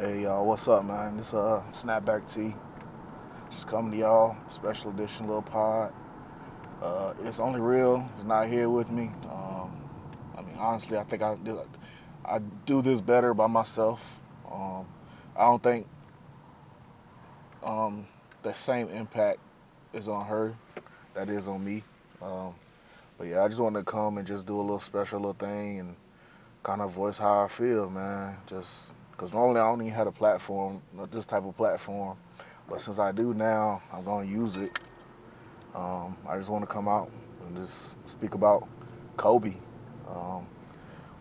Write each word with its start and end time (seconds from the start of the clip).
Hey 0.00 0.22
y'all, 0.22 0.46
what's 0.46 0.68
up, 0.68 0.84
man? 0.84 1.16
This 1.16 1.34
uh 1.34 1.60
Snapback 1.72 2.32
T. 2.32 2.54
Just 3.50 3.66
coming 3.66 3.90
to 3.90 3.98
y'all, 3.98 4.36
special 4.46 4.92
edition 4.92 5.26
little 5.26 5.42
pod. 5.42 5.92
Uh, 6.80 7.14
it's 7.24 7.40
only 7.40 7.60
real. 7.60 8.08
It's 8.14 8.22
not 8.22 8.46
here 8.46 8.70
with 8.70 8.92
me. 8.92 9.10
Um, 9.28 9.72
I 10.36 10.42
mean, 10.42 10.54
honestly, 10.56 10.96
I 10.96 11.02
think 11.02 11.22
I 11.22 11.34
do. 11.34 11.60
I 12.24 12.38
do 12.64 12.80
this 12.80 13.00
better 13.00 13.34
by 13.34 13.48
myself. 13.48 14.20
Um, 14.48 14.86
I 15.36 15.46
don't 15.46 15.64
think 15.64 15.84
um, 17.64 18.06
the 18.44 18.54
same 18.54 18.90
impact 18.90 19.40
is 19.92 20.08
on 20.08 20.26
her 20.26 20.54
that 21.14 21.28
is 21.28 21.48
on 21.48 21.64
me. 21.64 21.82
Um, 22.22 22.54
but 23.18 23.26
yeah, 23.26 23.42
I 23.42 23.48
just 23.48 23.58
wanted 23.58 23.80
to 23.80 23.84
come 23.84 24.18
and 24.18 24.28
just 24.28 24.46
do 24.46 24.60
a 24.60 24.62
little 24.62 24.78
special 24.78 25.18
little 25.18 25.32
thing 25.32 25.80
and 25.80 25.96
kind 26.62 26.82
of 26.82 26.92
voice 26.92 27.18
how 27.18 27.42
I 27.42 27.48
feel, 27.48 27.90
man. 27.90 28.36
Just 28.46 28.92
because 29.18 29.32
normally 29.32 29.58
I 29.60 29.64
don't 29.64 29.80
even 29.80 29.92
have 29.94 30.06
a 30.06 30.12
platform, 30.12 30.80
not 30.94 31.10
this 31.10 31.26
type 31.26 31.44
of 31.44 31.56
platform. 31.56 32.16
But 32.68 32.80
since 32.80 33.00
I 33.00 33.10
do 33.10 33.34
now, 33.34 33.82
I'm 33.92 34.04
going 34.04 34.28
to 34.28 34.32
use 34.32 34.56
it. 34.56 34.78
Um, 35.74 36.16
I 36.28 36.38
just 36.38 36.50
want 36.50 36.62
to 36.62 36.72
come 36.72 36.86
out 36.86 37.10
and 37.44 37.56
just 37.56 37.96
speak 38.08 38.34
about 38.34 38.68
Kobe, 39.16 39.54
um, 40.08 40.46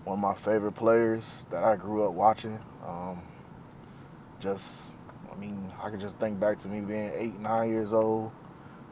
one 0.03 0.13
of 0.13 0.19
my 0.19 0.35
favorite 0.35 0.73
players 0.73 1.47
that 1.49 1.63
I 1.63 1.75
grew 1.75 2.03
up 2.03 2.11
watching. 2.11 2.59
Um, 2.85 3.23
just, 4.39 4.95
I 5.31 5.35
mean, 5.35 5.71
I 5.81 5.89
can 5.89 5.99
just 5.99 6.19
think 6.19 6.39
back 6.39 6.59
to 6.59 6.69
me 6.69 6.81
being 6.81 7.11
eight, 7.15 7.39
nine 7.39 7.69
years 7.69 7.93
old. 7.93 8.31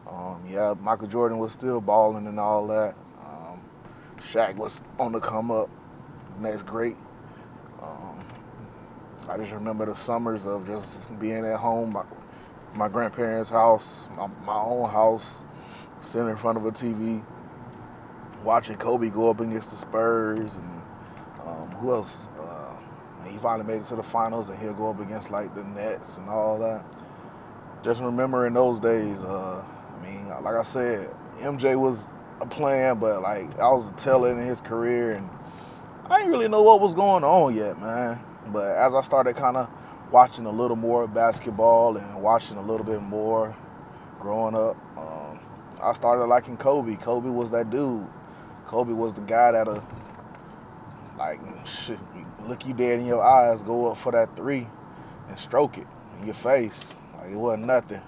Um, 0.09 0.43
yeah, 0.49 0.73
Michael 0.81 1.07
Jordan 1.07 1.37
was 1.37 1.51
still 1.51 1.79
balling 1.79 2.25
and 2.25 2.39
all 2.39 2.65
that. 2.67 2.95
Um, 3.23 3.61
Shaq 4.17 4.55
was 4.55 4.81
on 4.97 5.11
the 5.11 5.19
come 5.19 5.51
up, 5.51 5.69
next 6.39 6.63
great. 6.63 6.95
Um, 7.81 8.23
I 9.29 9.37
just 9.37 9.51
remember 9.51 9.85
the 9.85 9.95
summers 9.95 10.45
of 10.45 10.67
just 10.67 10.97
being 11.19 11.45
at 11.45 11.57
home, 11.57 11.93
my, 11.93 12.03
my 12.75 12.87
grandparents' 12.87 13.49
house, 13.49 14.07
my, 14.15 14.27
my 14.45 14.55
own 14.55 14.89
house, 14.89 15.43
sitting 15.99 16.29
in 16.29 16.37
front 16.37 16.57
of 16.57 16.65
a 16.65 16.71
TV, 16.71 17.23
watching 18.43 18.75
Kobe 18.77 19.09
go 19.09 19.29
up 19.29 19.39
against 19.39 19.71
the 19.71 19.77
Spurs 19.77 20.57
and 20.57 20.81
um, 21.45 21.69
who 21.71 21.91
else? 21.91 22.27
Uh, 22.39 22.75
he 23.27 23.37
finally 23.37 23.65
made 23.65 23.81
it 23.81 23.87
to 23.87 23.95
the 23.95 24.03
finals, 24.03 24.49
and 24.49 24.59
he'll 24.59 24.73
go 24.73 24.89
up 24.89 24.99
against 24.99 25.31
like 25.31 25.53
the 25.55 25.63
Nets 25.63 26.17
and 26.17 26.29
all 26.29 26.59
that. 26.59 26.83
Just 27.83 28.01
remembering 28.01 28.53
those 28.53 28.79
days. 28.79 29.23
Uh, 29.23 29.63
I 29.63 30.05
mean, 30.05 30.27
like 30.27 30.55
I 30.55 30.63
said, 30.63 31.09
MJ 31.39 31.75
was 31.75 32.11
a 32.41 32.45
plan, 32.45 32.99
but 32.99 33.21
like 33.21 33.59
I 33.59 33.71
was 33.71 33.85
end 34.05 34.39
in 34.39 34.45
his 34.45 34.61
career, 34.61 35.13
and 35.13 35.29
I 36.09 36.17
didn't 36.17 36.31
really 36.31 36.47
know 36.47 36.61
what 36.61 36.81
was 36.81 36.93
going 36.93 37.23
on 37.23 37.55
yet, 37.55 37.79
man. 37.79 38.19
But 38.51 38.77
as 38.77 38.95
I 38.95 39.01
started 39.01 39.35
kind 39.35 39.57
of 39.57 39.69
watching 40.11 40.45
a 40.45 40.51
little 40.51 40.75
more 40.77 41.07
basketball 41.07 41.97
and 41.97 42.21
watching 42.21 42.57
a 42.57 42.61
little 42.61 42.85
bit 42.85 43.01
more 43.01 43.55
growing 44.19 44.55
up, 44.55 44.77
um, 44.97 45.39
I 45.81 45.93
started 45.93 46.25
liking 46.25 46.57
Kobe. 46.57 46.95
Kobe 46.95 47.29
was 47.29 47.51
that 47.51 47.69
dude. 47.69 48.07
Kobe 48.67 48.93
was 48.93 49.13
the 49.13 49.21
guy 49.21 49.51
that'll 49.51 49.85
like 51.17 51.39
look 52.47 52.65
you 52.67 52.73
dead 52.73 52.99
in 52.99 53.05
your 53.05 53.23
eyes, 53.23 53.63
go 53.63 53.91
up 53.91 53.97
for 53.97 54.11
that 54.11 54.35
three, 54.35 54.67
and 55.29 55.39
stroke 55.39 55.77
it 55.77 55.87
in 56.19 56.25
your 56.25 56.35
face. 56.35 56.95
Like 57.17 57.31
it 57.31 57.35
wasn't 57.35 57.65
nothing. 57.65 58.01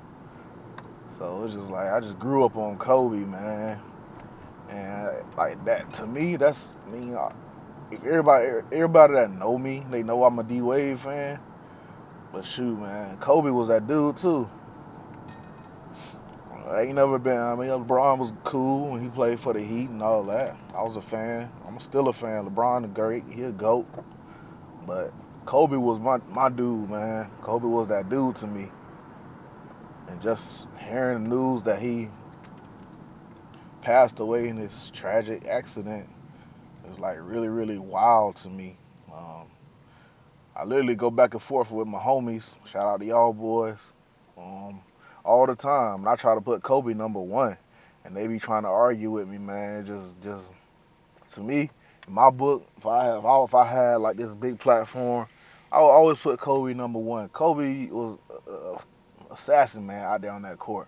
So 1.17 1.43
it's 1.43 1.53
just 1.55 1.69
like 1.69 1.91
I 1.91 1.99
just 1.99 2.19
grew 2.19 2.45
up 2.45 2.55
on 2.55 2.77
Kobe, 2.77 3.25
man, 3.25 3.79
and 4.69 5.09
like 5.35 5.63
that 5.65 5.91
to 5.95 6.05
me, 6.05 6.35
that's 6.35 6.77
I 6.87 6.91
mean, 6.91 7.17
everybody 7.91 8.47
everybody 8.71 9.13
that 9.13 9.31
know 9.31 9.57
me, 9.57 9.85
they 9.89 10.03
know 10.03 10.23
I'm 10.23 10.39
a 10.39 10.43
D 10.43 10.61
Wade 10.61 10.99
fan. 10.99 11.39
But 12.31 12.45
shoot, 12.45 12.79
man, 12.79 13.17
Kobe 13.17 13.49
was 13.49 13.69
that 13.69 13.87
dude 13.87 14.17
too. 14.17 14.49
I 16.67 16.81
ain't 16.81 16.95
never 16.95 17.17
been. 17.17 17.37
I 17.37 17.55
mean, 17.55 17.69
LeBron 17.69 18.17
was 18.17 18.33
cool 18.43 18.89
when 18.89 19.01
he 19.01 19.07
played 19.07 19.39
for 19.39 19.53
the 19.53 19.61
Heat 19.61 19.89
and 19.89 20.03
all 20.03 20.23
that. 20.25 20.57
I 20.75 20.81
was 20.81 20.97
a 20.97 21.01
fan. 21.01 21.49
I'm 21.65 21.79
still 21.79 22.09
a 22.09 22.13
fan. 22.13 22.49
LeBron 22.49 22.81
the 22.81 22.87
great. 22.89 23.23
He 23.29 23.43
a 23.43 23.51
goat. 23.51 23.87
But 24.85 25.13
Kobe 25.45 25.77
was 25.77 25.99
my 25.99 26.17
my 26.27 26.49
dude, 26.49 26.89
man. 26.89 27.29
Kobe 27.41 27.67
was 27.67 27.87
that 27.87 28.09
dude 28.09 28.35
to 28.37 28.47
me. 28.47 28.69
And 30.09 30.21
just 30.21 30.67
hearing 30.77 31.23
the 31.23 31.29
news 31.29 31.63
that 31.63 31.81
he 31.81 32.09
passed 33.81 34.19
away 34.19 34.49
in 34.49 34.57
this 34.57 34.91
tragic 34.93 35.45
accident 35.45 36.09
is 36.91 36.99
like 36.99 37.17
really, 37.19 37.49
really 37.49 37.77
wild 37.77 38.35
to 38.37 38.49
me. 38.49 38.77
Um, 39.13 39.47
I 40.55 40.63
literally 40.63 40.95
go 40.95 41.11
back 41.11 41.33
and 41.33 41.41
forth 41.41 41.71
with 41.71 41.87
my 41.87 41.99
homies. 41.99 42.57
Shout 42.65 42.85
out 42.85 42.99
to 42.99 43.05
y'all 43.05 43.33
boys. 43.33 43.93
Um, 44.37 44.81
all 45.23 45.45
the 45.45 45.55
time. 45.55 45.99
And 45.99 46.09
I 46.09 46.15
try 46.15 46.33
to 46.33 46.41
put 46.41 46.63
Kobe 46.63 46.93
number 46.93 47.19
one. 47.19 47.57
And 48.05 48.15
they 48.15 48.27
be 48.27 48.39
trying 48.39 48.63
to 48.63 48.69
argue 48.69 49.11
with 49.11 49.27
me, 49.27 49.37
man. 49.37 49.85
Just 49.85 50.21
just 50.21 50.53
to 51.33 51.41
me, 51.41 51.69
in 52.07 52.13
my 52.13 52.29
book, 52.29 52.65
if 52.77 52.85
I 52.85 53.05
have 53.05 53.25
if 53.25 53.53
I 53.53 53.65
had 53.65 53.95
like 53.97 54.15
this 54.15 54.33
big 54.33 54.59
platform, 54.59 55.27
I 55.71 55.81
would 55.81 55.89
always 55.89 56.17
put 56.17 56.39
Kobe 56.39 56.73
number 56.73 56.99
one. 56.99 57.27
Kobe 57.29 57.87
was 57.87 58.17
a, 58.47 58.77
assassin 59.33 59.85
man 59.85 60.03
out 60.03 60.21
there 60.21 60.31
on 60.31 60.43
that 60.43 60.57
court. 60.57 60.87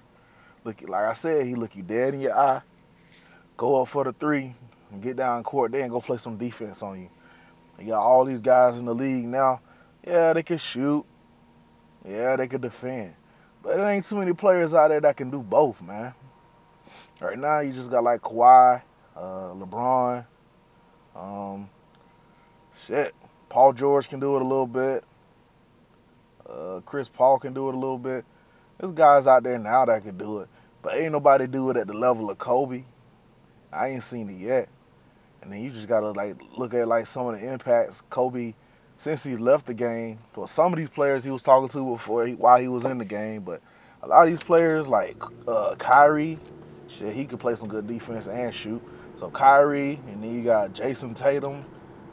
Look, 0.64 0.82
like 0.88 1.06
I 1.06 1.14
said, 1.14 1.46
he 1.46 1.56
look 1.56 1.76
you 1.76 1.84
dead 1.84 2.14
in 2.14 2.22
your 2.22 2.38
eye, 2.38 2.62
go 3.58 3.82
up 3.82 3.90
for 3.90 4.06
the 4.06 4.14
three, 4.14 4.56
and 4.92 5.02
get 5.02 5.18
down 5.18 5.44
court, 5.44 5.72
then 5.72 5.90
go 5.90 6.02
play 6.02 6.18
some 6.18 6.38
defense 6.38 6.82
on 6.82 7.00
you. 7.00 7.10
You 7.80 7.88
got 7.88 8.02
all 8.02 8.26
these 8.26 8.42
guys 8.42 8.78
in 8.78 8.86
the 8.86 8.96
league 8.96 9.26
now. 9.26 9.62
Yeah, 10.06 10.34
they 10.34 10.44
can 10.44 10.58
shoot. 10.58 11.06
Yeah, 12.08 12.36
they 12.36 12.48
can 12.48 12.62
defend. 12.62 13.14
But 13.62 13.78
there 13.78 13.90
ain't 13.90 14.06
too 14.06 14.16
many 14.16 14.34
players 14.34 14.74
out 14.74 14.90
there 14.90 15.02
that 15.02 15.18
can 15.18 15.30
do 15.30 15.42
both, 15.42 15.82
man. 15.82 16.14
Right 17.20 17.38
now, 17.38 17.60
you 17.60 17.74
just 17.74 17.92
got 17.92 18.04
like 18.04 18.22
Kawhi, 18.22 18.82
uh, 19.16 19.54
LeBron, 19.54 20.26
um, 21.16 21.70
shit. 22.86 23.14
Paul 23.50 23.74
George 23.74 24.08
can 24.08 24.20
do 24.20 24.36
it 24.38 24.42
a 24.42 24.46
little 24.46 24.68
bit. 24.68 25.04
Uh, 26.50 26.82
Chris 26.86 27.10
Paul 27.10 27.40
can 27.40 27.54
do 27.54 27.70
it 27.70 27.76
a 27.76 27.78
little 27.78 27.98
bit. 27.98 28.26
There's 28.78 28.94
guys 28.94 29.28
out 29.28 29.44
there 29.44 29.60
now 29.60 29.86
that 29.86 30.04
can 30.04 30.18
do 30.18 30.40
it, 30.40 30.50
but 30.82 30.96
ain't 30.96 31.12
nobody 31.12 31.48
do 31.48 31.70
it 31.70 31.78
at 31.78 31.88
the 31.88 31.94
level 31.94 32.30
of 32.30 32.38
Kobe. 32.38 32.86
I 33.72 33.90
ain't 33.90 34.04
seen 34.04 34.30
it 34.30 34.38
yet. 34.40 34.70
And 35.42 35.52
then 35.52 35.62
you 35.62 35.72
just 35.72 35.88
gotta 35.88 36.12
like 36.12 36.36
look 36.58 36.74
at 36.74 36.88
like 36.88 37.08
some 37.08 37.28
of 37.28 37.40
the 37.40 37.52
impacts 37.52 38.02
Kobe 38.10 38.54
since 38.98 39.24
he 39.24 39.38
left 39.38 39.66
the 39.66 39.74
game. 39.74 40.20
For 40.34 40.48
some 40.48 40.74
of 40.74 40.80
these 40.80 40.90
players 40.90 41.24
he 41.24 41.32
was 41.32 41.44
talking 41.44 41.70
to 41.70 41.92
before 41.92 42.28
he, 42.28 42.36
while 42.36 42.60
he 42.60 42.68
was 42.68 42.86
in 42.86 42.98
the 42.98 43.06
game, 43.06 43.42
but 43.42 43.62
a 44.04 44.08
lot 44.08 44.24
of 44.24 44.30
these 44.30 44.44
players 44.44 44.88
like 44.88 45.22
uh, 45.48 45.76
Kyrie, 45.76 46.38
shit, 46.88 47.14
he 47.14 47.26
could 47.26 47.40
play 47.40 47.56
some 47.56 47.70
good 47.70 47.88
defense 47.88 48.28
and 48.28 48.54
shoot. 48.54 48.82
So 49.16 49.30
Kyrie, 49.30 50.00
and 50.08 50.24
then 50.24 50.34
you 50.34 50.44
got 50.44 50.74
Jayson 50.74 51.14
Tatum, 51.14 51.66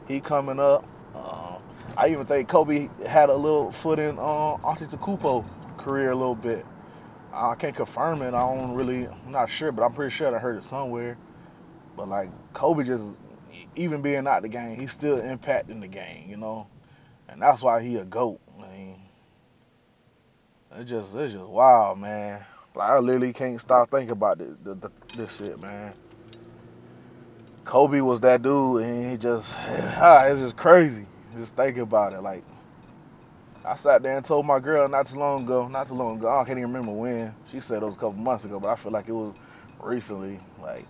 he 0.07 0.19
coming 0.19 0.59
up. 0.59 0.85
Uh, 1.15 1.57
I 1.95 2.09
even 2.09 2.25
think 2.25 2.47
Kobe 2.47 2.89
had 3.05 3.29
a 3.29 3.35
little 3.35 3.71
foot 3.71 3.99
in 3.99 4.17
uh, 4.19 4.57
Antetokounmpo 4.57 5.45
career 5.77 6.11
a 6.11 6.15
little 6.15 6.35
bit. 6.35 6.65
I 7.33 7.55
can't 7.55 7.75
confirm 7.75 8.21
it. 8.21 8.33
I 8.33 8.41
don't 8.41 8.73
really, 8.73 9.07
I'm 9.07 9.31
not 9.31 9.49
sure, 9.49 9.71
but 9.71 9.83
I'm 9.83 9.93
pretty 9.93 10.13
sure 10.13 10.35
I 10.35 10.39
heard 10.39 10.57
it 10.57 10.63
somewhere. 10.63 11.17
But 11.97 12.07
like 12.07 12.29
Kobe 12.53 12.85
just, 12.85 13.17
even 13.75 14.01
being 14.01 14.25
out 14.27 14.43
the 14.43 14.49
game, 14.49 14.79
he's 14.79 14.91
still 14.91 15.17
impacting 15.17 15.81
the 15.81 15.89
game, 15.89 16.29
you 16.29 16.37
know 16.37 16.67
and 17.27 17.41
that's 17.41 17.61
why 17.61 17.81
he 17.81 17.97
a 17.97 18.03
goat. 18.03 18.39
I 18.57 18.67
mean, 18.71 19.01
it's 20.75 20.89
just 20.89 21.15
it's 21.15 21.33
just 21.33 21.45
wow, 21.45 21.95
man. 21.95 22.43
Like 22.75 22.89
I 22.89 22.99
literally 22.99 23.33
can't 23.33 23.59
stop 23.59 23.89
thinking 23.89 24.11
about 24.11 24.37
this, 24.37 24.55
this, 24.63 24.91
this 25.15 25.37
shit, 25.37 25.61
man. 25.61 25.93
Kobe 27.63 27.99
was 28.01 28.19
that 28.21 28.41
dude, 28.41 28.83
and 28.83 29.11
he 29.11 29.17
just 29.17 29.53
ah, 29.57 30.25
it's 30.25 30.39
just 30.39 30.55
crazy. 30.55 31.05
Just 31.35 31.55
thinking 31.55 31.83
about 31.83 32.13
it, 32.13 32.21
like. 32.21 32.43
I 33.65 33.75
sat 33.75 34.01
there 34.01 34.15
and 34.15 34.25
told 34.25 34.45
my 34.45 34.61
girl 34.61 34.87
not 34.87 35.07
too 35.07 35.19
long 35.19 35.43
ago, 35.43 35.67
not 35.67 35.87
too 35.89 35.93
long 35.93 36.17
ago, 36.17 36.29
I 36.29 36.45
can't 36.45 36.57
even 36.57 36.71
remember 36.71 36.93
when. 36.93 37.35
She 37.51 37.59
said 37.59 37.83
it 37.83 37.85
was 37.85 37.95
a 37.95 37.99
couple 37.99 38.13
months 38.13 38.45
ago, 38.45 38.61
but 38.61 38.69
I 38.69 38.75
feel 38.75 38.93
like 38.93 39.09
it 39.09 39.11
was 39.11 39.33
recently. 39.81 40.39
Like, 40.61 40.85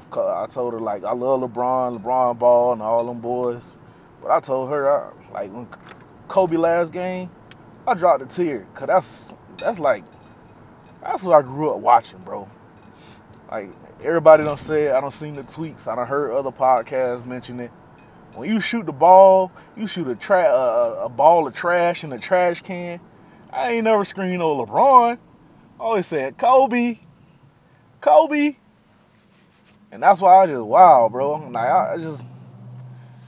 if 0.00 0.16
I 0.16 0.46
told 0.46 0.72
her 0.74 0.80
like 0.80 1.04
I 1.04 1.12
love 1.12 1.40
LeBron, 1.40 2.00
LeBron 2.00 2.38
Ball, 2.38 2.72
and 2.72 2.82
all 2.82 3.06
them 3.06 3.20
boys, 3.20 3.76
but 4.22 4.30
I 4.30 4.40
told 4.40 4.70
her, 4.70 4.90
I, 4.90 5.12
like 5.32 5.52
when 5.52 5.68
Kobe 6.28 6.56
last 6.56 6.92
game, 6.92 7.30
I 7.86 7.94
dropped 7.94 8.22
a 8.22 8.26
tear, 8.26 8.66
cause 8.74 8.86
that's 8.86 9.34
that's 9.58 9.78
like 9.78 10.04
that's 11.02 11.22
what 11.22 11.34
I 11.34 11.42
grew 11.42 11.70
up 11.70 11.80
watching, 11.80 12.18
bro. 12.20 12.48
Like 13.50 13.70
everybody 14.02 14.44
don't 14.44 14.58
say 14.58 14.86
it, 14.86 14.92
I 14.92 15.00
don't 15.00 15.10
seen 15.10 15.36
the 15.36 15.42
tweets, 15.42 15.86
I 15.86 15.94
don't 15.94 16.06
heard 16.06 16.32
other 16.32 16.50
podcasts 16.50 17.24
mention 17.24 17.60
it. 17.60 17.70
When 18.34 18.48
you 18.48 18.60
shoot 18.60 18.86
the 18.86 18.92
ball, 18.92 19.50
you 19.76 19.86
shoot 19.86 20.06
a 20.06 20.14
tra- 20.14 20.44
a, 20.44 21.06
a 21.06 21.08
ball 21.08 21.46
of 21.46 21.54
trash 21.54 22.04
in 22.04 22.12
a 22.12 22.18
trash 22.18 22.62
can. 22.62 23.00
I 23.52 23.72
ain't 23.72 23.84
never 23.84 24.04
screamed 24.04 24.38
no 24.38 24.64
LeBron. 24.64 25.18
I 25.80 25.82
always 25.82 26.06
said 26.06 26.38
Kobe, 26.38 27.00
Kobe, 28.00 28.56
and 29.92 30.02
that's 30.02 30.20
why 30.20 30.42
I 30.42 30.46
just 30.46 30.62
wow, 30.62 31.08
bro. 31.08 31.36
Like 31.48 31.68
I 31.68 31.96
just 31.96 32.26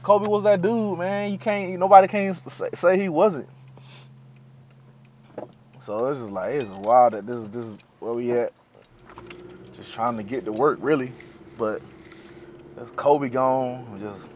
Kobe 0.03 0.27
was 0.27 0.43
that 0.43 0.61
dude, 0.61 0.99
man. 0.99 1.31
You 1.31 1.37
can't, 1.37 1.79
nobody 1.79 2.07
can 2.07 2.33
say, 2.33 2.69
say 2.73 2.99
he 2.99 3.09
wasn't. 3.09 3.47
So 5.79 6.07
it's 6.07 6.19
just 6.19 6.31
like 6.31 6.53
it's 6.53 6.69
wild 6.69 7.13
that 7.13 7.27
this 7.27 7.37
is 7.37 7.49
this 7.49 7.65
is 7.65 7.77
where 7.99 8.13
we 8.13 8.31
at. 8.31 8.53
Just 9.75 9.93
trying 9.93 10.17
to 10.17 10.23
get 10.23 10.45
to 10.45 10.51
work, 10.51 10.79
really. 10.81 11.11
But 11.57 11.81
there's 12.75 12.91
Kobe 12.91 13.29
gone, 13.29 13.99
just 13.99 14.31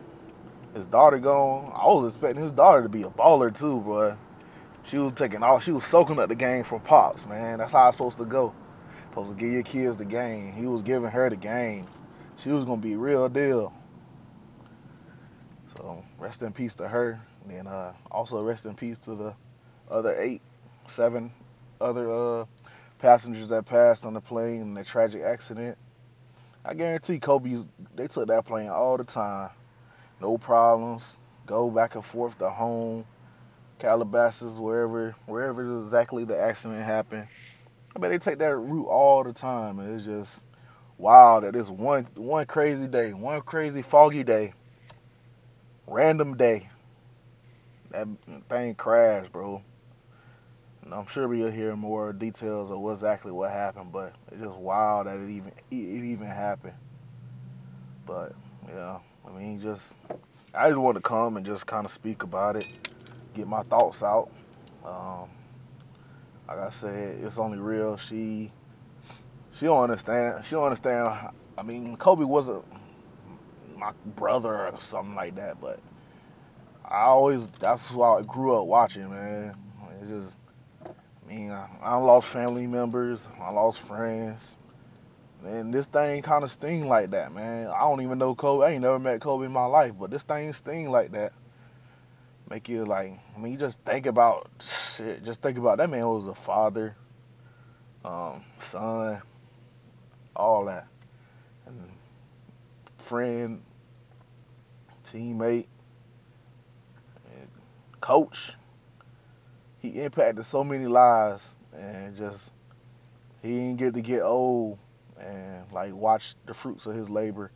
his 0.74 0.86
daughter 0.86 1.20
gone. 1.20 1.72
I 1.74 1.86
was 1.86 2.14
expecting 2.14 2.42
his 2.42 2.52
daughter 2.52 2.84
to 2.84 2.90
be 2.90 3.04
a 3.04 3.10
baller 3.10 3.58
too, 3.58 3.80
boy. 3.82 4.16
She 4.84 4.98
was 4.98 5.14
taking 5.14 5.44
all, 5.44 5.60
she 5.60 5.72
was 5.72 5.86
soaking 5.86 6.18
up 6.20 6.30
the 6.30 6.36
game 6.36 6.64
from 6.64 6.80
pops, 6.80 7.26
man. 7.26 7.58
That's 7.58 7.74
how 7.74 7.88
it's 7.88 7.98
supposed 7.98 8.18
to 8.20 8.26
go. 8.26 8.54
Supposed 9.10 9.32
to 9.32 9.36
give 9.36 9.52
your 9.52 9.64
kids 9.64 9.98
the 9.98 10.06
game. 10.06 10.54
He 10.54 10.68
was 10.68 10.82
giving 10.82 11.10
her 11.10 11.30
the 11.30 11.36
game. 11.36 11.86
She 12.38 12.50
was 12.50 12.66
gonna 12.66 12.82
be 12.82 12.96
real 12.96 13.28
deal. 13.30 13.74
So 15.76 16.04
rest 16.20 16.42
in 16.42 16.54
peace 16.54 16.76
to 16.76 16.88
her. 16.88 17.20
And 17.44 17.52
then 17.52 17.68
uh, 17.68 17.94
also 18.12 18.44
rest 18.44 18.66
in 18.66 18.76
peace 18.76 18.98
to 19.00 19.16
the 19.16 19.36
other 19.90 20.16
eight, 20.20 20.42
seven 20.88 21.32
other 21.80 22.10
uh, 22.10 22.46
passengers 23.00 23.50
that 23.50 23.66
passed 23.66 24.06
on 24.06 24.14
the 24.14 24.22
plane 24.22 24.62
in 24.62 24.74
the 24.74 24.84
tragic 24.84 25.22
accident. 25.22 25.78
I 26.66 26.74
guarantee 26.74 27.20
Kobe, 27.20 27.64
they 27.96 28.08
took 28.08 28.28
that 28.28 28.46
plane 28.46 28.70
all 28.70 28.98
the 28.98 29.04
time. 29.04 29.52
No 30.20 30.38
problems. 30.38 31.18
Go 31.46 31.70
back 31.70 31.96
and 31.96 32.04
forth 32.04 32.38
to 32.40 32.50
home, 32.50 33.06
Calabasas, 33.80 34.56
wherever, 34.56 35.16
wherever 35.28 35.78
exactly 35.78 36.26
the 36.26 36.38
accident 36.38 36.84
happened. 36.84 37.28
I 37.96 38.00
bet 38.00 38.12
they 38.12 38.18
take 38.18 38.40
that 38.40 38.56
route 38.56 38.88
all 38.88 39.24
the 39.24 39.32
time. 39.32 39.80
It's 39.80 40.04
just 40.04 40.44
wow 40.98 41.40
that 41.40 41.54
this 41.54 41.70
one 41.70 42.08
one 42.16 42.46
crazy 42.46 42.88
day, 42.88 43.14
one 43.14 43.42
crazy 43.42 43.82
foggy 43.82 44.24
day, 44.24 44.54
random 45.86 46.36
day. 46.36 46.70
That 47.92 48.08
thing 48.50 48.76
crashed, 48.76 49.32
bro. 49.32 49.62
And 50.84 50.94
I'm 50.94 51.06
sure 51.08 51.28
we'll 51.28 51.52
hear 51.52 51.76
more 51.76 52.14
details 52.14 52.72
of 52.72 52.80
what 52.80 52.94
exactly 52.94 53.32
what 53.32 53.52
happened, 53.52 53.92
but 53.92 54.14
it's 54.32 54.42
just 54.42 54.56
wild 54.56 55.08
that 55.08 55.20
it 55.20 55.30
even 55.30 55.52
it 55.70 55.76
even 56.06 56.28
happened. 56.28 56.76
But 58.06 58.34
yeah, 58.68 59.00
I 59.26 59.38
mean, 59.38 59.60
just 59.60 59.96
I 60.54 60.70
just 60.70 60.80
want 60.80 60.96
to 60.98 61.04
come 61.04 61.38
and 61.38 61.46
just 61.46 61.68
kind 61.68 61.86
of 61.86 61.92
speak 61.92 62.24
about 62.24 62.56
it, 62.56 62.66
get 63.36 63.48
my 63.48 63.64
thoughts 63.64 64.02
out. 64.02 64.30
Um, 64.86 65.30
like 66.48 66.60
I 66.60 66.70
said, 66.70 67.20
it's 67.22 67.38
only 67.38 67.58
real. 67.58 67.98
She 67.98 68.52
she 69.58 69.66
don't 69.66 69.84
understand. 69.84 70.46
She 70.46 70.52
don't 70.52 70.66
understand. 70.66 71.32
I 71.58 71.64
mean, 71.64 71.96
Kobe 71.98 72.24
wasn't 72.24 72.64
my 73.76 73.92
brother 74.16 74.68
or 74.68 74.80
something 74.80 75.16
like 75.16 75.36
that, 75.36 75.60
but 75.60 75.80
I 76.86 77.04
always 77.04 77.48
that's 77.60 77.90
who 77.90 78.04
I 78.04 78.22
grew 78.22 78.56
up 78.56 78.68
watching, 78.68 79.10
man. 79.10 79.56
It's 80.00 80.10
just 80.10 80.38
I 80.86 81.30
mean, 81.30 81.52
I, 81.52 81.68
I 81.82 81.96
lost 81.96 82.28
family 82.28 82.68
members, 82.68 83.28
I 83.42 83.50
lost 83.50 83.80
friends. 83.80 84.58
And 85.46 85.74
this 85.74 85.86
thing 85.86 86.22
kind 86.24 86.44
of 86.44 86.52
sting 86.52 86.88
like 86.88 87.12
that, 87.12 87.32
man. 87.32 87.68
I 87.68 87.82
don't 87.82 88.02
even 88.02 88.18
know 88.18 88.36
Kobe. 88.36 88.66
I 88.66 88.72
ain't 88.72 88.82
never 88.82 89.00
met 89.00 89.22
Kobe 89.22 89.46
in 89.46 89.52
my 89.52 89.66
life, 89.66 89.94
but 90.00 90.10
this 90.10 90.24
thing 90.24 90.52
sting 90.54 90.90
like 90.90 91.12
that. 91.12 91.34
Make 92.50 92.70
you 92.70 92.86
like, 92.86 93.20
I 93.36 93.40
mean, 93.40 93.54
you 93.54 93.58
just 93.58 93.80
think 93.82 94.06
about 94.06 94.50
shit. 94.62 95.24
Just 95.24 95.42
think 95.42 95.58
about 95.58 95.78
that 95.78 95.90
man 95.90 96.08
was 96.08 96.28
a 96.28 96.34
father, 96.34 96.96
um, 98.06 98.44
son, 98.58 99.22
all 100.38 100.66
that, 100.66 100.88
and 101.66 101.92
friend, 102.98 103.62
teammate, 105.04 105.68
coach 108.00 108.54
he 109.80 110.02
impacted 110.02 110.46
so 110.46 110.64
many 110.64 110.86
lives 110.86 111.56
and 111.76 112.16
just 112.16 112.54
he 113.42 113.50
didn't 113.50 113.78
get 113.78 113.94
to 113.94 114.02
get 114.02 114.22
old 114.22 114.78
and 115.20 115.72
like 115.72 115.94
watch 115.94 116.36
the 116.46 116.54
fruits 116.54 116.86
of 116.86 116.96
his 116.96 117.10
labor. 117.10 117.52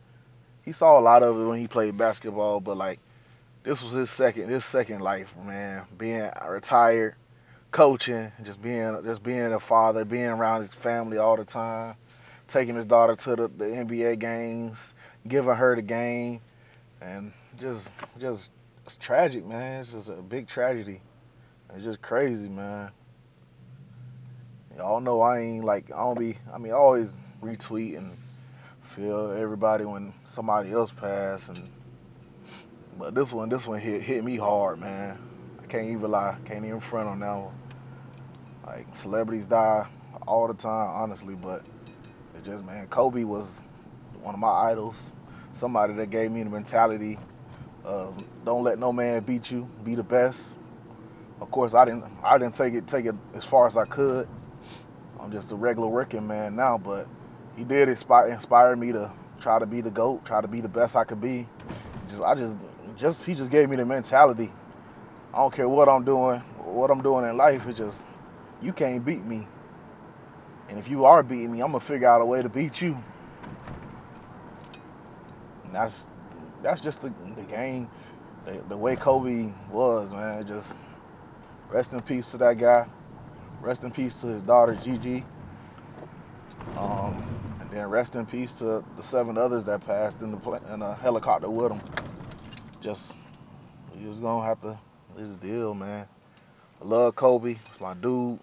He 0.64 0.72
saw 0.72 0.98
a 0.98 1.00
lot 1.00 1.22
of 1.22 1.38
it 1.38 1.44
when 1.44 1.58
he 1.58 1.66
played 1.66 1.98
basketball, 1.98 2.60
but 2.60 2.76
like 2.76 3.00
this 3.62 3.82
was 3.82 3.92
his 3.92 4.10
second 4.10 4.48
his 4.48 4.64
second 4.64 5.00
life, 5.00 5.34
man. 5.44 5.84
Being 5.96 6.30
retired, 6.48 7.16
coaching, 7.70 8.32
just 8.42 8.62
being 8.62 9.02
just 9.04 9.22
being 9.22 9.52
a 9.52 9.60
father, 9.60 10.04
being 10.04 10.26
around 10.26 10.60
his 10.60 10.70
family 10.70 11.18
all 11.18 11.36
the 11.36 11.44
time, 11.44 11.96
taking 12.52 12.76
his 12.76 12.84
daughter 12.84 13.16
to 13.16 13.30
the, 13.34 13.48
the 13.48 13.64
NBA 13.64 14.18
games, 14.18 14.94
giving 15.26 15.54
her 15.54 15.74
the 15.74 15.82
game, 15.82 16.40
and 17.00 17.32
just 17.58 17.90
just 18.18 18.50
it's 18.84 18.96
tragic, 18.96 19.44
man. 19.46 19.80
It's 19.80 19.92
just 19.92 20.10
a 20.10 20.22
big 20.22 20.46
tragedy. 20.46 21.00
It's 21.74 21.84
just 21.84 22.02
crazy, 22.02 22.48
man. 22.48 22.92
Y'all 24.76 25.00
know 25.00 25.20
I 25.20 25.40
ain't 25.40 25.64
like 25.64 25.90
I 25.92 25.98
don't 25.98 26.18
be. 26.18 26.36
I 26.52 26.58
mean, 26.58 26.72
I 26.72 26.76
always 26.76 27.16
retweet 27.42 27.96
and 27.96 28.16
feel 28.82 29.32
everybody 29.32 29.84
when 29.84 30.12
somebody 30.24 30.72
else 30.72 30.92
pass, 30.92 31.48
and 31.48 31.70
but 32.98 33.14
this 33.14 33.32
one, 33.32 33.48
this 33.48 33.66
one 33.66 33.80
hit 33.80 34.02
hit 34.02 34.22
me 34.22 34.36
hard, 34.36 34.78
man. 34.78 35.18
I 35.62 35.66
can't 35.66 35.88
even 35.88 36.10
lie. 36.10 36.36
Can't 36.44 36.64
even 36.66 36.80
front 36.80 37.08
on 37.08 37.20
that 37.20 37.34
one. 37.34 37.54
Like 38.66 38.94
celebrities 38.94 39.46
die 39.46 39.86
all 40.26 40.46
the 40.46 40.54
time, 40.54 40.90
honestly, 40.90 41.34
but 41.34 41.64
just 42.44 42.64
man, 42.64 42.86
Kobe 42.88 43.24
was 43.24 43.62
one 44.22 44.34
of 44.34 44.40
my 44.40 44.48
idols. 44.70 45.12
Somebody 45.52 45.94
that 45.94 46.10
gave 46.10 46.30
me 46.30 46.42
the 46.42 46.50
mentality 46.50 47.18
of 47.84 48.24
don't 48.44 48.62
let 48.64 48.78
no 48.78 48.92
man 48.92 49.22
beat 49.22 49.50
you, 49.50 49.68
be 49.84 49.94
the 49.94 50.04
best 50.04 50.58
of 51.42 51.50
course, 51.50 51.74
I 51.74 51.84
didn't 51.84 52.04
I 52.24 52.38
didn't 52.38 52.54
take 52.54 52.72
it 52.72 52.86
take 52.86 53.04
it 53.04 53.16
as 53.34 53.44
far 53.44 53.66
as 53.66 53.76
I 53.76 53.84
could. 53.84 54.28
I'm 55.20 55.32
just 55.32 55.50
a 55.50 55.56
regular 55.56 55.88
working 55.88 56.26
man 56.26 56.54
now, 56.54 56.78
but 56.78 57.08
he 57.56 57.64
did 57.64 57.88
inspire 57.88 58.28
inspire 58.28 58.76
me 58.76 58.92
to 58.92 59.10
try 59.40 59.58
to 59.58 59.66
be 59.66 59.80
the 59.80 59.90
goat, 59.90 60.24
try 60.24 60.40
to 60.40 60.46
be 60.46 60.60
the 60.60 60.68
best 60.68 60.94
I 60.94 61.02
could 61.02 61.20
be. 61.20 61.48
Just 62.06 62.22
I 62.22 62.36
just 62.36 62.58
just 62.96 63.26
he 63.26 63.34
just 63.34 63.50
gave 63.50 63.68
me 63.68 63.74
the 63.76 63.84
mentality. 63.84 64.52
I 65.34 65.38
don't 65.38 65.52
care 65.52 65.68
what 65.68 65.88
I'm 65.88 66.04
doing, 66.04 66.38
what 66.58 66.92
I'm 66.92 67.02
doing 67.02 67.28
in 67.28 67.36
life. 67.36 67.66
It's 67.66 67.78
just 67.78 68.06
you 68.62 68.72
can't 68.72 69.04
beat 69.04 69.24
me. 69.24 69.48
And 70.68 70.78
if 70.78 70.88
you 70.88 71.04
are 71.04 71.22
beating 71.22 71.52
me, 71.52 71.60
I'm 71.60 71.68
gonna 71.68 71.80
figure 71.80 72.08
out 72.08 72.20
a 72.20 72.26
way 72.26 72.42
to 72.42 72.48
beat 72.48 72.80
you. 72.80 72.96
And 75.64 75.74
that's 75.74 76.08
that's 76.62 76.80
just 76.80 77.02
the, 77.02 77.12
the 77.36 77.42
game, 77.42 77.90
the, 78.46 78.62
the 78.68 78.76
way 78.76 78.96
Kobe 78.96 79.52
was, 79.70 80.12
man. 80.12 80.46
Just 80.46 80.76
Rest 81.72 81.94
in 81.94 82.02
peace 82.02 82.30
to 82.32 82.36
that 82.36 82.58
guy. 82.58 82.86
Rest 83.62 83.82
in 83.82 83.90
peace 83.90 84.20
to 84.20 84.26
his 84.26 84.42
daughter 84.42 84.74
Gigi. 84.74 85.24
Um, 86.76 87.24
and 87.60 87.70
then 87.70 87.88
rest 87.88 88.14
in 88.14 88.26
peace 88.26 88.52
to 88.54 88.84
the 88.94 89.02
seven 89.02 89.38
others 89.38 89.64
that 89.64 89.86
passed 89.86 90.20
in 90.20 90.32
the 90.32 90.60
in 90.70 90.82
a 90.82 90.94
helicopter 90.94 91.48
with 91.48 91.72
him. 91.72 91.80
Just 92.82 93.16
we 93.94 94.04
just 94.04 94.20
gonna 94.20 94.44
have 94.44 94.60
to 94.60 94.78
just 95.16 95.40
deal, 95.40 95.72
man. 95.72 96.06
I 96.82 96.84
love 96.84 97.16
Kobe. 97.16 97.56
It's 97.70 97.80
my 97.80 97.94
dude. 97.94 98.38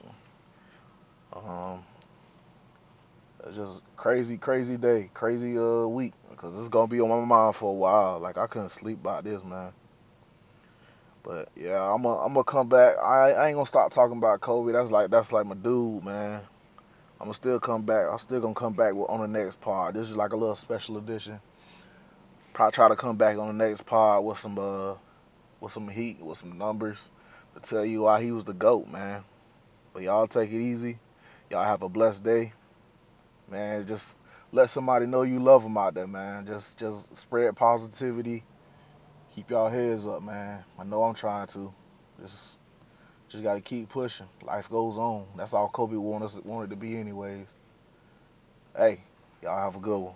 Um, 1.31 1.83
just 3.55 3.81
crazy, 3.95 4.37
crazy 4.37 4.77
day, 4.77 5.09
crazy 5.13 5.57
uh 5.57 5.85
week 5.85 6.13
because 6.29 6.57
it's 6.57 6.69
gonna 6.69 6.87
be 6.87 7.01
on 7.01 7.09
my 7.09 7.23
mind 7.23 7.55
for 7.55 7.69
a 7.69 7.73
while. 7.73 8.19
Like 8.19 8.37
I 8.37 8.47
couldn't 8.47 8.69
sleep 8.69 8.99
about 8.99 9.23
this, 9.23 9.43
man. 9.43 9.73
But 11.23 11.49
yeah, 11.55 11.81
I'm 11.81 12.01
gonna 12.03 12.19
I'm 12.19 12.43
come 12.43 12.69
back. 12.69 12.97
I, 12.97 13.31
I 13.31 13.47
ain't 13.47 13.55
gonna 13.55 13.65
stop 13.65 13.91
talking 13.91 14.17
about 14.17 14.41
Kobe. 14.41 14.71
That's 14.71 14.89
like 14.89 15.09
that's 15.09 15.31
like 15.31 15.45
my 15.45 15.55
dude, 15.55 16.03
man. 16.03 16.41
I'm 17.19 17.25
gonna 17.25 17.33
still 17.33 17.59
come 17.59 17.83
back. 17.83 18.07
I'm 18.09 18.17
still 18.17 18.39
gonna 18.39 18.53
come 18.53 18.73
back 18.73 18.93
on 18.93 19.19
the 19.21 19.27
next 19.27 19.59
pod. 19.59 19.93
This 19.93 20.09
is 20.09 20.15
like 20.15 20.31
a 20.31 20.37
little 20.37 20.55
special 20.55 20.97
edition. 20.97 21.41
Probably 22.53 22.71
try 22.71 22.87
to 22.87 22.95
come 22.95 23.17
back 23.17 23.37
on 23.37 23.47
the 23.47 23.65
next 23.65 23.85
pod 23.85 24.23
with 24.23 24.39
some 24.39 24.57
uh 24.57 24.95
with 25.59 25.73
some 25.73 25.89
heat, 25.89 26.21
with 26.21 26.37
some 26.37 26.57
numbers 26.57 27.09
to 27.53 27.59
tell 27.59 27.83
you 27.85 28.03
why 28.03 28.21
he 28.23 28.31
was 28.31 28.45
the 28.45 28.53
GOAT, 28.53 28.87
man. 28.87 29.23
But 29.93 30.03
y'all 30.03 30.27
take 30.27 30.51
it 30.51 30.61
easy. 30.61 30.99
Y'all 31.49 31.65
have 31.65 31.81
a 31.81 31.89
blessed 31.89 32.23
day. 32.23 32.53
Man, 33.51 33.87
just 33.87 34.19
let 34.51 34.69
somebody 34.69 35.05
know 35.05 35.23
you 35.23 35.39
love 35.39 35.63
them 35.63 35.77
out 35.77 35.93
there, 35.93 36.07
man. 36.07 36.45
Just 36.45 36.79
just 36.79 37.15
spread 37.15 37.55
positivity 37.55 38.43
keep 39.39 39.49
y'all 39.51 39.69
heads 39.69 40.05
up, 40.05 40.21
man. 40.21 40.63
I 40.77 40.83
know 40.83 41.03
I'm 41.03 41.13
trying 41.13 41.47
to. 41.47 41.73
Just 42.21 42.57
just 43.29 43.43
gotta 43.43 43.61
keep 43.61 43.87
pushing. 43.87 44.27
Life 44.43 44.69
goes 44.69 44.97
on. 44.97 45.25
That's 45.37 45.53
all 45.53 45.69
Kobe 45.69 45.95
wanted 45.95 46.25
us 46.25 46.35
wanted 46.43 46.71
to 46.71 46.75
be 46.75 46.97
anyways. 46.97 47.53
Hey, 48.75 49.01
y'all 49.41 49.57
have 49.57 49.77
a 49.77 49.79
good 49.79 49.97
one. 49.97 50.15